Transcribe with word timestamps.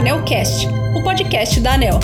Anelcast, 0.00 0.66
o 0.98 1.04
podcast 1.04 1.60
da 1.60 1.74
Anel. 1.74 2.00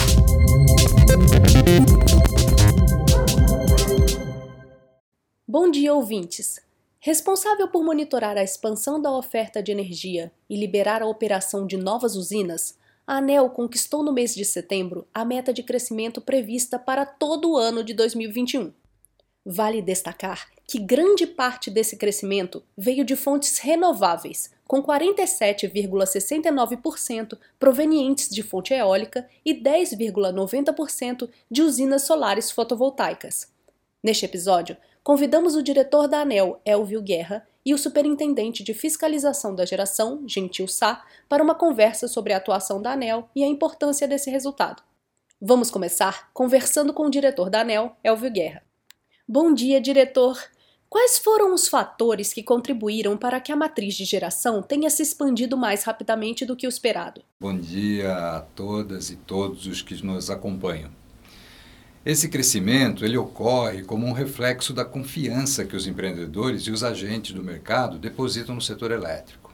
Bom 5.48 5.70
dia, 5.70 5.94
ouvintes. 5.94 6.60
Responsável 7.00 7.68
por 7.68 7.82
monitorar 7.82 8.36
a 8.36 8.42
expansão 8.42 9.00
da 9.00 9.10
oferta 9.10 9.62
de 9.62 9.72
energia 9.72 10.30
e 10.46 10.58
liberar 10.58 11.00
a 11.00 11.06
operação 11.06 11.66
de 11.66 11.78
novas 11.78 12.16
usinas, 12.16 12.76
a 13.06 13.16
ANEL 13.16 13.48
conquistou 13.48 14.02
no 14.02 14.12
mês 14.12 14.34
de 14.34 14.44
setembro 14.44 15.08
a 15.14 15.24
meta 15.24 15.50
de 15.50 15.62
crescimento 15.62 16.20
prevista 16.20 16.78
para 16.78 17.06
todo 17.06 17.52
o 17.52 17.56
ano 17.56 17.82
de 17.82 17.94
2021. 17.94 18.74
Vale 19.42 19.80
destacar 19.80 20.50
que 20.68 20.78
grande 20.78 21.26
parte 21.26 21.70
desse 21.70 21.96
crescimento 21.96 22.62
veio 22.76 23.06
de 23.06 23.16
fontes 23.16 23.56
renováveis, 23.56 24.50
com 24.66 24.82
47,69% 24.82 27.38
provenientes 27.58 28.28
de 28.28 28.42
fonte 28.42 28.74
eólica 28.74 29.26
e 29.44 29.54
10,90% 29.54 31.28
de 31.50 31.62
usinas 31.62 32.02
solares 32.02 32.50
fotovoltaicas. 32.50 33.54
Neste 34.02 34.24
episódio, 34.24 34.76
convidamos 35.02 35.54
o 35.54 35.62
diretor 35.62 36.08
da 36.08 36.20
ANEL, 36.20 36.60
Elvio 36.64 37.02
Guerra, 37.02 37.46
e 37.64 37.72
o 37.74 37.78
superintendente 37.78 38.62
de 38.62 38.72
fiscalização 38.72 39.52
da 39.52 39.64
geração, 39.64 40.22
Gentil 40.24 40.68
Sá, 40.68 41.04
para 41.28 41.42
uma 41.42 41.54
conversa 41.54 42.06
sobre 42.06 42.32
a 42.32 42.36
atuação 42.36 42.80
da 42.80 42.92
ANEL 42.92 43.28
e 43.34 43.42
a 43.42 43.48
importância 43.48 44.06
desse 44.06 44.30
resultado. 44.30 44.84
Vamos 45.40 45.68
começar 45.68 46.30
conversando 46.32 46.94
com 46.94 47.06
o 47.06 47.10
diretor 47.10 47.50
da 47.50 47.62
ANEL, 47.62 47.96
Elvio 48.04 48.30
Guerra. 48.30 48.62
Bom 49.28 49.52
dia, 49.52 49.80
diretor! 49.80 50.38
Quais 50.88 51.18
foram 51.18 51.52
os 51.52 51.66
fatores 51.66 52.32
que 52.32 52.44
contribuíram 52.44 53.16
para 53.16 53.40
que 53.40 53.50
a 53.50 53.56
matriz 53.56 53.94
de 53.94 54.04
geração 54.04 54.62
tenha 54.62 54.88
se 54.88 55.02
expandido 55.02 55.56
mais 55.56 55.82
rapidamente 55.82 56.46
do 56.46 56.54
que 56.54 56.66
o 56.66 56.68
esperado? 56.68 57.22
Bom 57.40 57.58
dia 57.58 58.14
a 58.14 58.40
todas 58.40 59.10
e 59.10 59.16
todos 59.16 59.66
os 59.66 59.82
que 59.82 60.00
nos 60.04 60.30
acompanham. 60.30 60.90
Esse 62.04 62.28
crescimento 62.28 63.04
ele 63.04 63.16
ocorre 63.16 63.82
como 63.82 64.06
um 64.06 64.12
reflexo 64.12 64.72
da 64.72 64.84
confiança 64.84 65.64
que 65.64 65.74
os 65.74 65.88
empreendedores 65.88 66.62
e 66.62 66.70
os 66.70 66.84
agentes 66.84 67.34
do 67.34 67.42
mercado 67.42 67.98
depositam 67.98 68.54
no 68.54 68.60
setor 68.60 68.92
elétrico. 68.92 69.52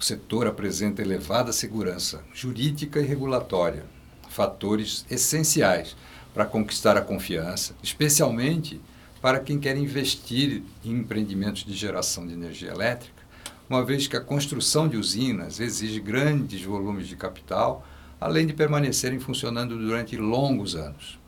O 0.00 0.02
setor 0.02 0.46
apresenta 0.46 1.02
elevada 1.02 1.52
segurança 1.52 2.24
jurídica 2.32 3.00
e 3.00 3.04
regulatória, 3.04 3.84
fatores 4.30 5.04
essenciais 5.10 5.94
para 6.32 6.46
conquistar 6.46 6.96
a 6.96 7.02
confiança, 7.02 7.76
especialmente 7.82 8.80
para 9.24 9.40
quem 9.40 9.58
quer 9.58 9.74
investir 9.78 10.62
em 10.84 10.90
empreendimentos 10.90 11.64
de 11.64 11.72
geração 11.72 12.26
de 12.26 12.34
energia 12.34 12.70
elétrica, 12.70 13.22
uma 13.70 13.82
vez 13.82 14.06
que 14.06 14.18
a 14.18 14.20
construção 14.20 14.86
de 14.86 14.98
usinas 14.98 15.60
exige 15.60 15.98
grandes 15.98 16.62
volumes 16.62 17.08
de 17.08 17.16
capital, 17.16 17.88
além 18.20 18.46
de 18.46 18.52
permanecerem 18.52 19.18
funcionando 19.18 19.78
durante 19.78 20.14
longos 20.18 20.76
anos. 20.76 21.18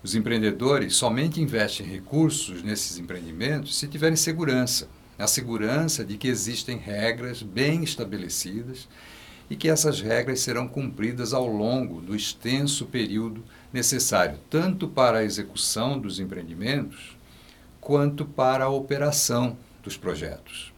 Os 0.00 0.14
empreendedores 0.14 0.94
somente 0.94 1.42
investem 1.42 1.84
recursos 1.84 2.62
nesses 2.62 2.98
empreendimentos 2.98 3.76
se 3.76 3.88
tiverem 3.88 4.14
segurança, 4.14 4.88
a 5.18 5.26
segurança 5.26 6.04
de 6.04 6.16
que 6.16 6.28
existem 6.28 6.78
regras 6.78 7.42
bem 7.42 7.82
estabelecidas 7.82 8.88
e 9.50 9.56
que 9.56 9.68
essas 9.68 10.00
regras 10.00 10.40
serão 10.40 10.68
cumpridas 10.68 11.32
ao 11.32 11.46
longo 11.46 12.00
do 12.00 12.14
extenso 12.14 12.86
período 12.86 13.42
necessário, 13.72 14.38
tanto 14.50 14.88
para 14.88 15.18
a 15.18 15.24
execução 15.24 15.98
dos 15.98 16.20
empreendimentos 16.20 17.16
quanto 17.80 18.24
para 18.24 18.64
a 18.64 18.68
operação 18.68 19.56
dos 19.82 19.96
projetos. 19.96 20.72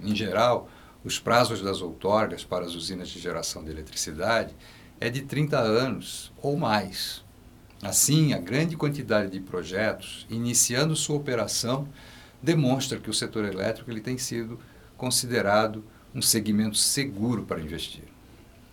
Em 0.00 0.14
geral, 0.14 0.68
os 1.04 1.18
prazos 1.18 1.62
das 1.62 1.80
outorgas 1.80 2.42
para 2.42 2.64
as 2.64 2.74
usinas 2.74 3.08
de 3.08 3.20
geração 3.20 3.62
de 3.62 3.70
eletricidade 3.70 4.54
é 5.00 5.08
de 5.08 5.22
30 5.22 5.58
anos 5.58 6.32
ou 6.42 6.56
mais. 6.56 7.24
Assim, 7.82 8.32
a 8.32 8.38
grande 8.38 8.76
quantidade 8.76 9.30
de 9.30 9.38
projetos 9.38 10.26
iniciando 10.28 10.96
sua 10.96 11.16
operação 11.16 11.86
demonstra 12.42 12.98
que 12.98 13.10
o 13.10 13.14
setor 13.14 13.44
elétrico 13.44 13.90
ele 13.90 14.00
tem 14.00 14.18
sido 14.18 14.58
considerado 14.96 15.84
um 16.14 16.22
segmento 16.22 16.76
seguro 16.76 17.44
para 17.44 17.60
investir. 17.60 18.15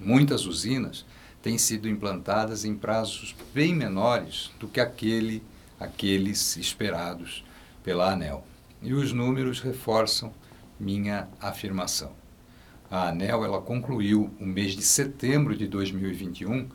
Muitas 0.04 0.46
usinas 0.46 1.06
têm 1.42 1.58
sido 1.58 1.88
implantadas 1.88 2.66
em 2.66 2.76
prazos 2.76 3.34
bem 3.54 3.74
menores 3.74 4.52
do 4.60 4.68
que 4.68 4.82
aquele, 4.82 5.42
aqueles 5.80 6.58
esperados 6.58 7.46
pela 7.84 8.12
ANEL. 8.12 8.46
E 8.82 8.94
os 8.94 9.14
números 9.14 9.62
reforçam 9.62 10.34
minha 10.80 11.28
afirmação. 11.40 12.12
A 12.92 13.08
ANEL 13.10 13.46
ela 13.46 13.62
concluiu 13.62 14.32
o 14.40 14.46
mês 14.46 14.74
de 14.74 14.84
setembro 14.84 15.56
de 15.56 15.68
2021 15.68 16.68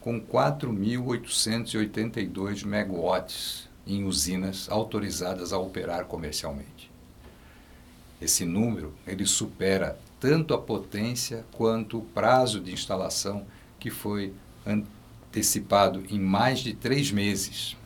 com 0.00 0.20
4.882 0.20 2.64
megawatts 2.64 3.68
em 3.86 4.04
usinas 4.04 4.68
autorizadas 4.68 5.52
a 5.52 5.58
operar 5.58 6.04
comercialmente. 6.04 6.90
Esse 8.20 8.44
número 8.44 8.92
ele 9.06 9.24
supera 9.26 9.98
tanto 10.18 10.54
a 10.54 10.58
potência 10.58 11.44
quanto 11.52 11.98
o 11.98 12.02
prazo 12.02 12.60
de 12.60 12.72
instalação 12.72 13.46
que 13.78 13.90
foi 13.90 14.32
antecipado 14.66 16.04
em 16.08 16.18
mais 16.18 16.60
de 16.60 16.74
três 16.74 17.10
meses. 17.10 17.76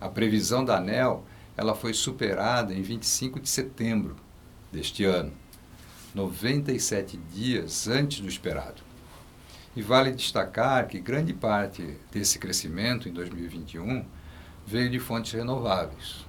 A 0.00 0.08
previsão 0.08 0.64
da 0.64 0.78
ANEL 0.78 1.24
ela 1.56 1.74
foi 1.74 1.94
superada 1.94 2.74
em 2.74 2.82
25 2.82 3.40
de 3.40 3.48
setembro 3.48 4.16
deste 4.70 5.04
ano, 5.04 5.32
97 6.14 7.16
dias 7.32 7.88
antes 7.88 8.20
do 8.20 8.28
esperado. 8.28 8.82
E 9.74 9.82
vale 9.82 10.12
destacar 10.12 10.86
que 10.86 10.98
grande 10.98 11.32
parte 11.34 11.96
desse 12.10 12.38
crescimento 12.38 13.08
em 13.08 13.12
2021 13.12 14.04
veio 14.66 14.90
de 14.90 14.98
fontes 14.98 15.32
renováveis. 15.32 16.26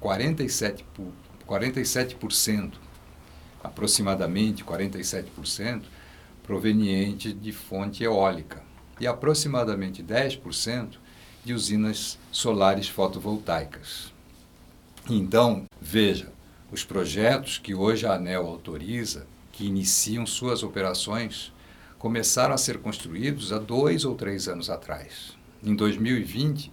47%, 0.00 0.84
47% 1.46 2.72
aproximadamente 3.64 4.62
47%, 4.62 5.82
proveniente 6.42 7.32
de 7.32 7.50
fonte 7.50 8.04
eólica 8.04 8.62
e 9.00 9.06
aproximadamente 9.06 10.02
10% 10.02 10.98
de 11.42 11.54
usinas 11.54 12.18
solares 12.30 12.86
fotovoltaicas. 12.86 14.12
Então, 15.08 15.64
veja, 15.80 16.30
os 16.70 16.84
projetos 16.84 17.58
que 17.58 17.74
hoje 17.74 18.06
a 18.06 18.14
ANEL 18.14 18.46
autoriza, 18.46 19.26
que 19.50 19.66
iniciam 19.66 20.26
suas 20.26 20.62
operações 20.62 21.52
começaram 21.98 22.54
a 22.54 22.58
ser 22.58 22.78
construídos 22.78 23.52
há 23.52 23.58
dois 23.58 24.04
ou 24.04 24.14
três 24.14 24.46
anos 24.46 24.68
atrás. 24.68 25.34
Em 25.62 25.74
2020, 25.74 26.70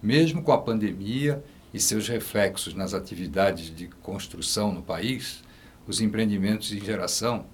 mesmo 0.00 0.42
com 0.42 0.52
a 0.52 0.58
pandemia 0.58 1.42
e 1.74 1.80
seus 1.80 2.06
reflexos 2.06 2.74
nas 2.74 2.94
atividades 2.94 3.74
de 3.74 3.88
construção 4.02 4.72
no 4.72 4.82
país, 4.82 5.42
os 5.88 6.02
empreendimentos 6.02 6.68
de 6.68 6.78
geração 6.84 7.46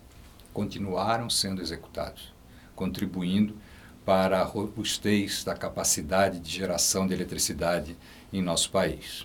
continuaram 0.53 1.31
sendo 1.31 1.62
executados, 1.62 2.34
contribuindo 2.75 3.56
para 4.05 4.41
a 4.41 4.45
robustez 4.45 5.45
da 5.45 5.55
capacidade 5.55 6.41
de 6.41 6.50
geração 6.50 7.06
de 7.06 7.15
eletricidade 7.15 7.97
em 8.33 8.43
nosso 8.43 8.73
país. 8.73 9.25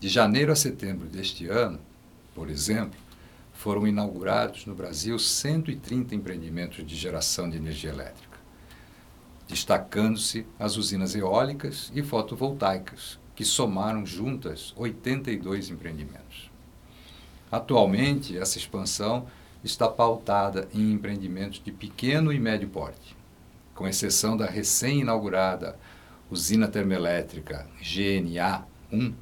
De 0.00 0.08
janeiro 0.08 0.50
a 0.50 0.56
setembro 0.56 1.06
deste 1.06 1.46
ano, 1.46 1.78
por 2.34 2.50
exemplo, 2.50 2.98
foram 3.52 3.86
inaugurados 3.86 4.66
no 4.66 4.74
Brasil 4.74 5.16
130 5.20 6.16
empreendimentos 6.16 6.84
de 6.84 6.96
geração 6.96 7.48
de 7.48 7.56
energia 7.56 7.90
elétrica, 7.90 8.38
destacando-se 9.46 10.44
as 10.58 10.76
usinas 10.76 11.14
eólicas 11.14 11.92
e 11.94 12.02
fotovoltaicas, 12.02 13.20
que 13.36 13.44
somaram 13.44 14.04
juntas 14.04 14.74
82 14.76 15.70
empreendimentos. 15.70 16.55
Atualmente, 17.50 18.36
essa 18.36 18.58
expansão 18.58 19.26
está 19.62 19.88
pautada 19.88 20.68
em 20.74 20.92
empreendimentos 20.92 21.60
de 21.62 21.70
pequeno 21.70 22.32
e 22.32 22.38
médio 22.38 22.68
porte, 22.68 23.16
com 23.74 23.86
exceção 23.86 24.36
da 24.36 24.46
recém-inaugurada 24.46 25.78
usina 26.30 26.66
termoelétrica 26.66 27.66
GNA 27.80 28.66
1, 28.92 29.12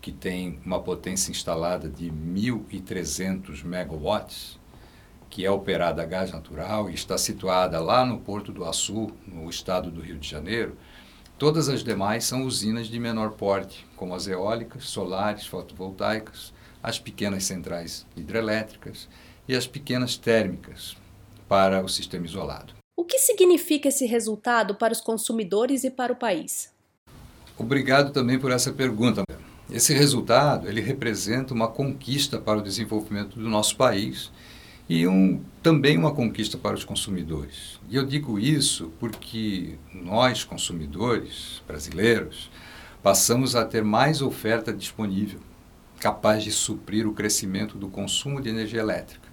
que 0.00 0.12
tem 0.12 0.58
uma 0.64 0.80
potência 0.80 1.30
instalada 1.30 1.88
de 1.88 2.10
1.300 2.10 3.64
megawatts, 3.64 4.58
que 5.28 5.44
é 5.44 5.50
operada 5.50 6.02
a 6.02 6.06
gás 6.06 6.30
natural 6.30 6.88
e 6.88 6.94
está 6.94 7.18
situada 7.18 7.80
lá 7.80 8.04
no 8.04 8.18
Porto 8.18 8.52
do 8.52 8.64
Açu, 8.64 9.10
no 9.26 9.50
estado 9.50 9.90
do 9.90 10.00
Rio 10.00 10.18
de 10.18 10.28
Janeiro, 10.28 10.76
todas 11.38 11.68
as 11.68 11.82
demais 11.82 12.24
são 12.24 12.44
usinas 12.44 12.86
de 12.86 13.00
menor 13.00 13.32
porte, 13.32 13.86
como 13.96 14.14
as 14.14 14.26
eólicas, 14.28 14.84
solares, 14.84 15.46
fotovoltaicas, 15.46 16.52
as 16.84 16.98
pequenas 16.98 17.44
centrais 17.44 18.06
hidrelétricas 18.14 19.08
e 19.48 19.56
as 19.56 19.66
pequenas 19.66 20.18
térmicas 20.18 20.94
para 21.48 21.82
o 21.82 21.88
sistema 21.88 22.26
isolado. 22.26 22.74
O 22.94 23.04
que 23.04 23.18
significa 23.18 23.88
esse 23.88 24.04
resultado 24.04 24.74
para 24.74 24.92
os 24.92 25.00
consumidores 25.00 25.82
e 25.82 25.90
para 25.90 26.12
o 26.12 26.16
país? 26.16 26.70
Obrigado 27.56 28.12
também 28.12 28.38
por 28.38 28.52
essa 28.52 28.70
pergunta. 28.70 29.24
Esse 29.70 29.94
resultado 29.94 30.68
ele 30.68 30.82
representa 30.82 31.54
uma 31.54 31.68
conquista 31.68 32.38
para 32.38 32.58
o 32.58 32.62
desenvolvimento 32.62 33.38
do 33.38 33.48
nosso 33.48 33.76
país 33.76 34.30
e 34.86 35.08
um, 35.08 35.42
também 35.62 35.96
uma 35.96 36.14
conquista 36.14 36.58
para 36.58 36.76
os 36.76 36.84
consumidores. 36.84 37.80
E 37.88 37.96
eu 37.96 38.04
digo 38.04 38.38
isso 38.38 38.92
porque 39.00 39.78
nós, 39.90 40.44
consumidores 40.44 41.62
brasileiros, 41.66 42.50
passamos 43.02 43.56
a 43.56 43.64
ter 43.64 43.82
mais 43.82 44.20
oferta 44.20 44.70
disponível, 44.70 45.40
capaz 46.04 46.44
de 46.44 46.52
suprir 46.52 47.06
o 47.06 47.14
crescimento 47.14 47.78
do 47.78 47.88
consumo 47.88 48.38
de 48.38 48.50
energia 48.50 48.80
elétrica. 48.80 49.26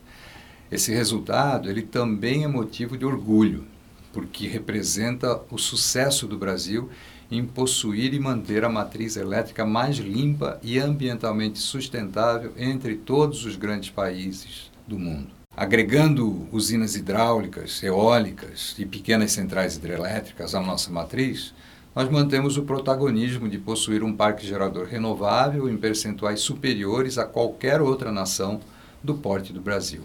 Esse 0.72 0.94
resultado 0.94 1.70
ele 1.70 1.82
também 1.82 2.46
é 2.46 2.48
motivo 2.48 2.98
de 2.98 3.04
orgulho, 3.04 3.66
porque 4.14 4.48
representa 4.48 5.42
o 5.52 5.58
sucesso 5.58 6.26
do 6.26 6.38
Brasil 6.38 6.90
em 7.30 7.46
possuir 7.46 8.14
e 8.14 8.20
manter 8.22 8.64
a 8.64 8.70
matriz 8.70 9.18
elétrica 9.18 9.66
mais 9.66 9.98
limpa 9.98 10.62
e 10.64 10.80
ambientalmente 10.80 11.60
sustentável 11.60 12.54
entre 12.56 12.96
todos 12.96 13.44
os 13.44 13.58
grandes 13.58 13.90
países 13.90 14.72
do 14.88 14.98
mundo. 14.98 15.28
Agregando 15.54 16.48
usinas 16.54 16.96
hidráulicas, 16.96 17.84
eólicas 17.84 18.76
e 18.80 18.86
pequenas 18.86 19.34
centrais 19.34 19.76
hidrelétricas 19.76 20.56
à 20.56 20.62
nossa 20.62 20.90
matriz, 20.90 21.54
nós 21.94 22.10
mantemos 22.10 22.56
o 22.58 22.64
protagonismo 22.64 23.50
de 23.50 23.58
possuir 23.58 24.02
um 24.02 24.16
parque 24.16 24.48
gerador 24.48 24.88
renovável 24.88 25.70
em 25.70 25.76
percentuais 25.76 26.40
superiores 26.40 27.18
a 27.18 27.26
qualquer 27.26 27.82
outra 27.82 28.12
nação 28.12 28.62
do 29.04 29.14
porte 29.16 29.52
do 29.52 29.60
Brasil. 29.60 30.04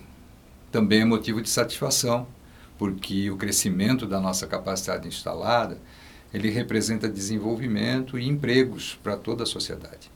Também 0.72 1.02
é 1.02 1.04
motivo 1.04 1.40
de 1.40 1.48
satisfação, 1.48 2.26
porque 2.76 3.30
o 3.30 3.36
crescimento 3.36 4.04
da 4.04 4.20
nossa 4.20 4.46
capacidade 4.48 5.06
instalada 5.06 5.78
ele 6.34 6.50
representa 6.50 7.08
desenvolvimento 7.08 8.18
e 8.18 8.28
empregos 8.28 8.98
para 9.02 9.16
toda 9.16 9.44
a 9.44 9.46
sociedade. 9.46 10.10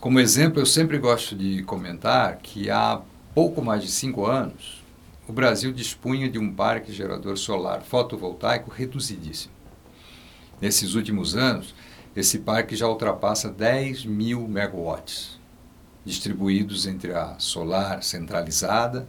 Como 0.00 0.18
exemplo, 0.18 0.60
eu 0.60 0.66
sempre 0.66 0.96
gosto 0.96 1.36
de 1.36 1.62
comentar 1.64 2.38
que 2.38 2.70
há 2.70 3.02
pouco 3.34 3.60
mais 3.60 3.82
de 3.82 3.90
cinco 3.90 4.24
anos, 4.24 4.82
o 5.28 5.32
Brasil 5.32 5.72
dispunha 5.72 6.28
de 6.28 6.38
um 6.38 6.50
parque 6.50 6.90
gerador 6.90 7.36
solar 7.36 7.82
fotovoltaico 7.82 8.70
reduzidíssimo. 8.70 9.57
Nesses 10.60 10.94
últimos 10.94 11.36
anos, 11.36 11.74
esse 12.16 12.40
parque 12.40 12.74
já 12.74 12.88
ultrapassa 12.88 13.50
10 13.50 14.04
mil 14.04 14.48
megawatts, 14.48 15.38
distribuídos 16.04 16.86
entre 16.86 17.12
a 17.12 17.36
solar 17.38 18.02
centralizada 18.02 19.06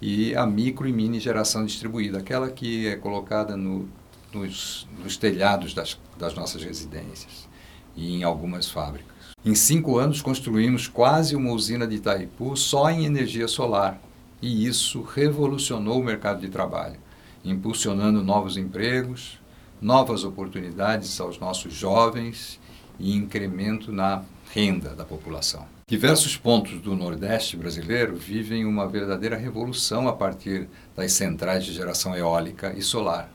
e 0.00 0.34
a 0.34 0.46
micro 0.46 0.88
e 0.88 0.92
mini 0.92 1.20
geração 1.20 1.64
distribuída, 1.64 2.18
aquela 2.18 2.50
que 2.50 2.88
é 2.88 2.96
colocada 2.96 3.56
no 3.56 3.88
nos, 4.34 4.86
nos 5.02 5.16
telhados 5.16 5.72
das, 5.72 5.98
das 6.18 6.34
nossas 6.34 6.62
residências 6.62 7.48
e 7.96 8.14
em 8.16 8.24
algumas 8.24 8.68
fábricas. 8.68 9.14
Em 9.44 9.54
cinco 9.54 9.98
anos, 9.98 10.20
construímos 10.20 10.88
quase 10.88 11.36
uma 11.36 11.52
usina 11.52 11.86
de 11.86 11.96
Itaipu 11.96 12.56
só 12.56 12.90
em 12.90 13.04
energia 13.04 13.46
solar, 13.46 14.00
e 14.42 14.66
isso 14.66 15.02
revolucionou 15.02 16.00
o 16.00 16.04
mercado 16.04 16.40
de 16.40 16.48
trabalho, 16.48 16.98
impulsionando 17.44 18.22
novos 18.22 18.56
empregos, 18.56 19.38
novas 19.80 20.24
oportunidades 20.24 21.20
aos 21.20 21.38
nossos 21.38 21.72
jovens 21.74 22.60
e 22.98 23.14
incremento 23.14 23.92
na 23.92 24.22
renda 24.52 24.94
da 24.94 25.04
população. 25.04 25.66
Diversos 25.86 26.36
pontos 26.36 26.80
do 26.80 26.96
Nordeste 26.96 27.56
brasileiro 27.56 28.16
vivem 28.16 28.64
uma 28.64 28.86
verdadeira 28.86 29.36
revolução 29.36 30.08
a 30.08 30.12
partir 30.12 30.68
das 30.96 31.12
centrais 31.12 31.64
de 31.64 31.72
geração 31.72 32.16
eólica 32.16 32.72
e 32.76 32.82
solar 32.82 33.30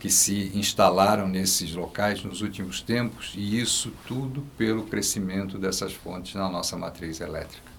que 0.00 0.08
se 0.08 0.50
instalaram 0.54 1.28
nesses 1.28 1.74
locais 1.74 2.24
nos 2.24 2.40
últimos 2.40 2.80
tempos, 2.80 3.34
e 3.36 3.60
isso 3.60 3.92
tudo 4.08 4.42
pelo 4.56 4.84
crescimento 4.84 5.58
dessas 5.58 5.92
fontes 5.92 6.34
na 6.34 6.48
nossa 6.48 6.74
matriz 6.74 7.20
elétrica. 7.20 7.70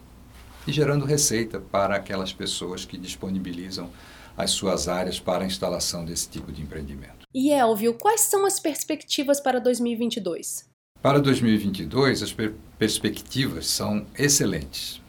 E 0.67 0.71
gerando 0.71 1.03
receita 1.03 1.59
para 1.59 1.95
aquelas 1.95 2.31
pessoas 2.31 2.85
que 2.85 2.95
disponibilizam 2.95 3.89
as 4.41 4.51
suas 4.51 4.87
áreas 4.87 5.19
para 5.19 5.43
a 5.43 5.47
instalação 5.47 6.03
desse 6.03 6.29
tipo 6.29 6.51
de 6.51 6.61
empreendimento. 6.61 7.27
E 7.33 7.51
Elvio, 7.51 7.93
quais 7.93 8.21
são 8.21 8.45
as 8.45 8.59
perspectivas 8.59 9.39
para 9.39 9.59
2022? 9.59 10.69
Para 11.01 11.19
2022, 11.19 12.21
as 12.21 12.33
per 12.33 12.53
perspectivas 12.77 13.67
são 13.67 14.05
excelentes. 14.17 15.01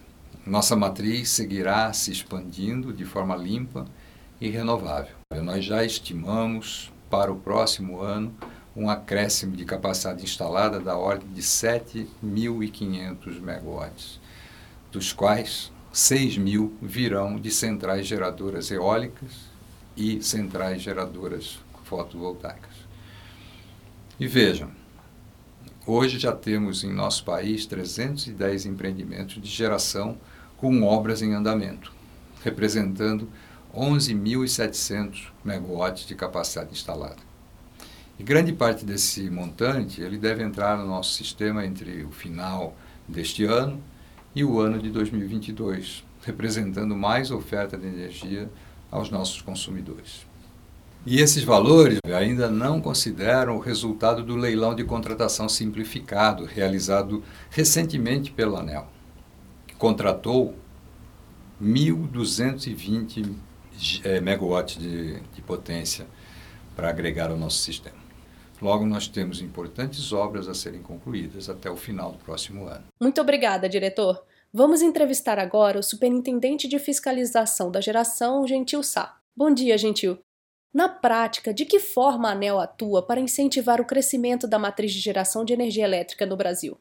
Nossa 0.46 0.76
matriz 0.76 1.30
seguirá 1.30 1.92
se 1.92 2.10
expandindo 2.10 2.92
de 2.92 3.04
forma 3.04 3.36
limpa 3.36 3.86
e 4.40 4.48
renovável. 4.48 5.14
Nós 5.42 5.64
já 5.64 5.84
estimamos 5.84 6.92
para 7.08 7.32
o 7.32 7.36
próximo 7.36 8.00
ano 8.00 8.34
um 8.74 8.88
acréscimo 8.88 9.56
de 9.56 9.64
capacidade 9.64 10.22
instalada 10.22 10.80
da 10.80 10.96
ordem 10.96 11.28
de 11.32 11.42
7.500 11.42 13.40
megawatts, 13.40 14.20
dos 14.90 15.12
quais 15.12 15.70
6.000 15.92 16.72
virão 16.80 17.38
de 17.38 17.50
centrais 17.50 18.06
geradoras 18.06 18.70
eólicas 18.70 19.50
e 19.94 20.22
centrais 20.22 20.80
geradoras 20.80 21.58
fotovoltaicas. 21.84 22.74
E 24.18 24.26
vejam, 24.26 24.70
hoje 25.86 26.18
já 26.18 26.32
temos 26.32 26.82
em 26.82 26.92
nosso 26.92 27.24
país 27.24 27.66
310 27.66 28.64
empreendimentos 28.64 29.42
de 29.42 29.48
geração 29.48 30.16
com 30.56 30.82
obras 30.82 31.20
em 31.20 31.34
andamento, 31.34 31.92
representando 32.42 33.28
11.700 33.74 35.28
megawatts 35.44 36.06
de 36.06 36.14
capacidade 36.14 36.72
instalada. 36.72 37.18
E 38.18 38.22
grande 38.22 38.52
parte 38.54 38.84
desse 38.84 39.28
montante 39.28 40.00
ele 40.00 40.16
deve 40.16 40.42
entrar 40.42 40.78
no 40.78 40.86
nosso 40.86 41.12
sistema 41.12 41.66
entre 41.66 42.02
o 42.04 42.10
final 42.10 42.74
deste 43.06 43.44
ano 43.44 43.82
e 44.34 44.44
o 44.44 44.58
ano 44.58 44.78
de 44.78 44.90
2022, 44.90 46.04
representando 46.24 46.96
mais 46.96 47.30
oferta 47.30 47.76
de 47.76 47.86
energia 47.86 48.48
aos 48.90 49.10
nossos 49.10 49.42
consumidores. 49.42 50.26
E 51.04 51.20
esses 51.20 51.42
valores 51.42 51.98
ainda 52.14 52.48
não 52.48 52.80
consideram 52.80 53.56
o 53.56 53.60
resultado 53.60 54.22
do 54.22 54.36
leilão 54.36 54.74
de 54.74 54.84
contratação 54.84 55.48
simplificado 55.48 56.44
realizado 56.44 57.24
recentemente 57.50 58.30
pela 58.30 58.60
ANEL, 58.60 58.86
que 59.66 59.74
contratou 59.74 60.54
1.220 61.60 63.34
é, 64.04 64.20
megawatts 64.20 64.80
de, 64.80 65.20
de 65.20 65.42
potência 65.42 66.06
para 66.76 66.88
agregar 66.88 67.30
ao 67.30 67.36
nosso 67.36 67.58
sistema. 67.58 68.01
Logo, 68.62 68.86
nós 68.86 69.08
temos 69.08 69.40
importantes 69.40 70.12
obras 70.12 70.46
a 70.46 70.54
serem 70.54 70.80
concluídas 70.80 71.50
até 71.50 71.68
o 71.68 71.76
final 71.76 72.12
do 72.12 72.18
próximo 72.18 72.68
ano. 72.68 72.84
Muito 73.00 73.20
obrigada, 73.20 73.68
diretor. 73.68 74.22
Vamos 74.54 74.82
entrevistar 74.82 75.36
agora 75.36 75.80
o 75.80 75.82
Superintendente 75.82 76.68
de 76.68 76.78
Fiscalização 76.78 77.72
da 77.72 77.80
Geração, 77.80 78.46
Gentil 78.46 78.84
Sá. 78.84 79.16
Bom 79.36 79.52
dia, 79.52 79.76
Gentil. 79.76 80.16
Na 80.72 80.88
prática, 80.88 81.52
de 81.52 81.64
que 81.64 81.80
forma 81.80 82.28
a 82.28 82.32
ANEL 82.32 82.60
atua 82.60 83.02
para 83.02 83.18
incentivar 83.18 83.80
o 83.80 83.84
crescimento 83.84 84.46
da 84.46 84.60
matriz 84.60 84.92
de 84.92 85.00
geração 85.00 85.44
de 85.44 85.52
energia 85.52 85.84
elétrica 85.84 86.24
no 86.24 86.36
Brasil? 86.36 86.78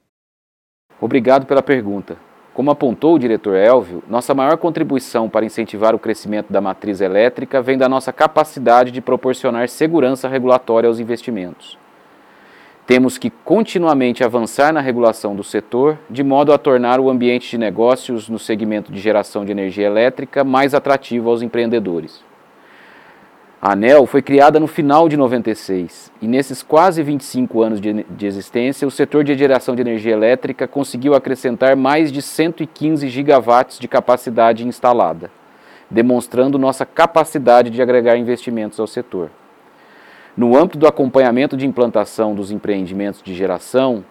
Obrigado 0.99 1.47
pela 1.47 1.63
pergunta. 1.63 2.15
Como 2.53 2.69
apontou 2.69 3.15
o 3.15 3.19
diretor 3.19 3.55
Elvio, 3.55 4.03
nossa 4.09 4.33
maior 4.33 4.57
contribuição 4.57 5.29
para 5.29 5.45
incentivar 5.45 5.95
o 5.95 5.99
crescimento 5.99 6.51
da 6.51 6.59
matriz 6.59 6.99
elétrica 6.99 7.61
vem 7.61 7.77
da 7.77 7.87
nossa 7.87 8.11
capacidade 8.11 8.91
de 8.91 8.99
proporcionar 8.99 9.69
segurança 9.69 10.27
regulatória 10.27 10.87
aos 10.87 10.99
investimentos. 10.99 11.77
Temos 12.85 13.17
que 13.17 13.29
continuamente 13.29 14.21
avançar 14.21 14.73
na 14.73 14.81
regulação 14.81 15.33
do 15.33 15.45
setor, 15.45 15.97
de 16.09 16.23
modo 16.23 16.51
a 16.51 16.57
tornar 16.57 16.99
o 16.99 17.09
ambiente 17.09 17.49
de 17.49 17.57
negócios 17.57 18.27
no 18.27 18.37
segmento 18.37 18.91
de 18.91 18.99
geração 18.99 19.45
de 19.45 19.51
energia 19.51 19.85
elétrica 19.85 20.43
mais 20.43 20.73
atrativo 20.73 21.29
aos 21.29 21.41
empreendedores. 21.41 22.30
A 23.63 23.73
ANEL 23.73 24.07
foi 24.07 24.23
criada 24.23 24.59
no 24.59 24.65
final 24.65 25.07
de 25.07 25.15
96 25.15 26.11
e 26.19 26.27
nesses 26.27 26.63
quase 26.63 27.03
25 27.03 27.61
anos 27.61 27.79
de, 27.79 28.03
de, 28.09 28.25
existência, 28.25 28.87
o 28.87 28.89
setor 28.89 29.23
de 29.23 29.37
geração 29.37 29.75
de 29.75 29.81
energia 29.81 30.13
elétrica 30.13 30.67
conseguiu 30.67 31.13
acrescentar 31.13 31.75
mais 31.75 32.11
de 32.11 32.23
115 32.23 33.07
gigawatts 33.07 33.77
de 33.77 33.87
capacidade 33.87 34.67
instalada, 34.67 35.29
demonstrando 35.91 36.57
nossa 36.57 36.87
capacidade 36.87 37.69
de 37.69 37.83
agregar 37.83 38.17
investimentos 38.17 38.79
ao 38.79 38.87
setor. 38.87 39.29
No 40.35 40.57
âmbito 40.57 40.79
do 40.79 40.87
acompanhamento 40.87 41.55
de 41.55 41.67
implantação 41.67 42.33
dos 42.33 42.49
empreendimentos 42.49 43.21
de 43.21 43.35
geração, 43.35 44.03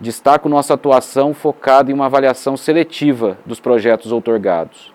destaco 0.00 0.48
nossa 0.48 0.74
atuação 0.74 1.34
focada 1.34 1.90
em 1.90 1.94
uma 1.94 2.06
avaliação 2.06 2.56
seletiva 2.56 3.36
dos 3.44 3.58
projetos 3.58 4.12
outorgados. 4.12 4.92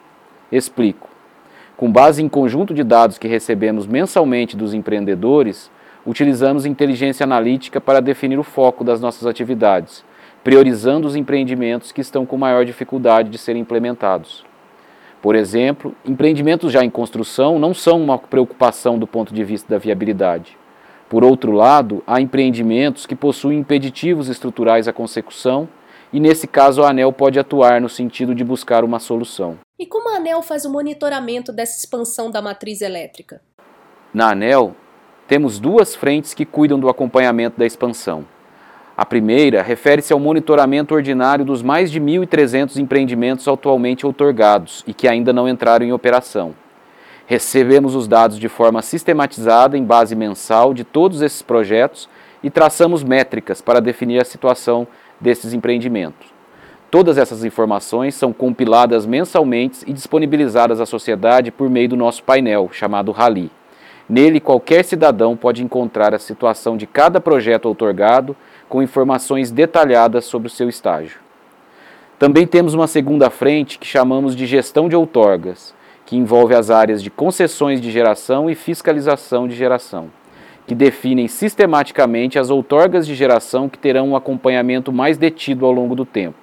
Explico. 0.50 1.07
Com 1.78 1.92
base 1.92 2.24
em 2.24 2.28
conjunto 2.28 2.74
de 2.74 2.84
dados 2.84 3.20
que 3.20 3.28
recebemos 3.28 3.86
mensalmente 3.86 4.58
dos 4.58 4.74
empreendedores, 4.74 5.70
utilizamos 6.04 6.66
inteligência 6.66 7.24
analítica 7.24 7.80
para 7.80 8.02
definir 8.02 8.40
o 8.40 8.44
foco 8.44 8.84
das 8.84 9.00
nossas 9.00 9.28
atividades, 9.28 10.04
priorizando 10.44 11.08
os 11.08 11.16
empreendimentos 11.16 11.92
que 11.92 12.02
estão 12.02 12.26
com 12.26 12.36
maior 12.36 12.66
dificuldade 12.66 13.30
de 13.30 13.38
serem 13.38 13.62
implementados. 13.62 14.44
Por 15.22 15.36
exemplo, 15.36 15.94
empreendimentos 16.04 16.72
já 16.72 16.84
em 16.84 16.90
construção 16.90 17.60
não 17.60 17.76
são 17.76 18.02
uma 18.02 18.18
preocupação 18.18 18.98
do 18.98 19.06
ponto 19.06 19.32
de 19.32 19.44
vista 19.44 19.76
da 19.76 19.78
viabilidade. 19.78 20.58
Por 21.08 21.24
outro 21.24 21.52
lado, 21.52 22.02
há 22.08 22.20
empreendimentos 22.20 23.06
que 23.06 23.16
possuem 23.16 23.60
impeditivos 23.60 24.30
estruturais 24.30 24.88
à 24.88 24.94
consecução 24.94 25.70
e 26.12 26.20
nesse 26.20 26.48
caso 26.48 26.84
a 26.84 26.90
ANEL 26.90 27.12
pode 27.12 27.40
atuar 27.40 27.82
no 27.82 27.90
sentido 27.90 28.34
de 28.34 28.44
buscar 28.44 28.84
uma 28.84 29.00
solução. 29.00 29.58
E 29.78 29.86
como 29.86 30.10
a 30.10 30.18
ANEL 30.18 30.42
faz 30.42 30.66
o 30.66 30.72
monitoramento 30.72 31.52
dessa 31.52 31.78
expansão 31.78 32.32
da 32.32 32.42
matriz 32.42 32.82
elétrica? 32.82 33.42
Na 34.14 34.32
ANEL, 34.32 34.76
temos 35.28 35.60
duas 35.60 35.96
frentes 35.96 36.34
que 36.34 36.46
cuidam 36.46 36.80
do 36.80 36.90
acompanhamento 36.90 37.60
da 37.60 37.66
expansão. 37.66 38.26
A 38.96 39.06
primeira 39.06 39.62
refere-se 39.62 40.12
ao 40.12 40.20
monitoramento 40.20 40.96
ordinário 40.96 41.46
dos 41.46 41.62
mais 41.62 41.92
de 41.92 42.02
1.300 42.02 42.78
empreendimentos 42.78 43.48
atualmente 43.48 44.08
outorgados 44.08 44.84
e 44.88 44.94
que 44.94 45.08
ainda 45.08 45.32
não 45.32 45.48
entraram 45.48 45.86
em 45.86 45.94
operação. 45.94 46.56
Recebemos 47.28 47.94
os 47.94 48.08
dados 48.08 48.40
de 48.40 48.48
forma 48.48 48.82
sistematizada 48.82 49.78
em 49.78 49.84
base 49.84 50.16
mensal 50.16 50.74
de 50.74 50.84
todos 50.84 51.22
esses 51.22 51.44
projetos 51.44 52.10
e 52.42 52.50
traçamos 52.50 53.04
métricas 53.04 53.62
para 53.62 53.82
definir 53.82 54.20
a 54.20 54.26
situação 54.26 54.88
desses 55.20 55.54
empreendimentos. 55.54 56.28
Todas 56.90 57.18
essas 57.18 57.44
informações 57.44 58.16
são 58.16 58.32
compiladas 58.32 59.06
mensalmente 59.06 59.80
e 59.86 59.92
disponibilizadas 59.92 60.80
à 60.80 60.86
sociedade 60.86 61.52
por 61.52 61.70
meio 61.70 61.90
do 61.90 61.98
nosso 61.98 62.24
painel, 62.24 62.70
chamado 62.72 63.12
Rally. 63.12 63.52
Nele, 64.08 64.40
qualquer 64.40 64.86
cidadão 64.86 65.36
pode 65.36 65.62
encontrar 65.62 66.14
a 66.14 66.20
situação 66.20 66.78
de 66.78 66.88
cada 66.88 67.20
projeto 67.20 67.66
outorgado 67.66 68.36
com 68.70 68.82
informações 68.82 69.52
detalhadas 69.52 70.24
sobre 70.24 70.48
o 70.48 70.52
seu 70.52 70.70
estágio. 70.70 71.20
Também 72.18 72.48
temos 72.48 72.74
uma 72.74 72.88
segunda 72.88 73.30
frente 73.30 73.78
que 73.78 73.86
chamamos 73.86 74.34
de 74.34 74.46
gestão 74.46 74.88
de 74.88 74.96
outorgas, 74.96 75.76
que 76.06 76.16
envolve 76.16 76.56
as 76.56 76.72
áreas 76.72 77.04
de 77.04 77.12
concessões 77.12 77.82
de 77.82 77.92
geração 77.92 78.50
e 78.50 78.56
fiscalização 78.56 79.46
de 79.46 79.56
geração, 79.56 80.10
que 80.68 80.76
definem 80.76 81.30
sistematicamente 81.30 82.38
as 82.38 82.50
outorgas 82.50 83.08
de 83.08 83.16
geração 83.16 83.70
que 83.70 83.80
terão 83.80 84.10
um 84.10 84.16
acompanhamento 84.18 84.92
mais 84.92 85.18
detido 85.18 85.66
ao 85.66 85.72
longo 85.72 85.96
do 85.96 86.06
tempo, 86.06 86.38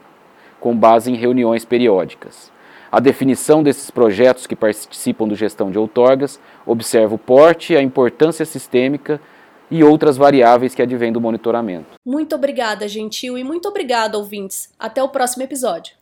com 0.58 0.74
base 0.74 1.12
em 1.12 1.14
reuniões 1.14 1.64
periódicas. 1.66 2.50
A 2.90 3.00
definição 3.00 3.62
desses 3.62 3.90
projetos 3.90 4.46
que 4.46 4.56
participam 4.56 5.28
do 5.28 5.34
gestão 5.34 5.70
de 5.70 5.78
outorgas 5.78 6.40
observa 6.64 7.14
o 7.14 7.18
porte, 7.18 7.76
a 7.76 7.82
importância 7.82 8.46
sistêmica 8.46 9.20
e 9.70 9.84
outras 9.84 10.16
variáveis 10.16 10.74
que 10.74 10.80
advêm 10.80 11.12
do 11.12 11.20
monitoramento. 11.20 11.98
Muito 12.04 12.34
obrigada, 12.34 12.88
Gentil, 12.88 13.36
e 13.36 13.44
muito 13.44 13.68
obrigada, 13.68 14.16
ouvintes. 14.16 14.72
Até 14.78 15.02
o 15.02 15.08
próximo 15.08 15.42
episódio. 15.42 15.94